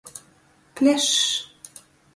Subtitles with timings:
[0.75, 1.17] Plešs.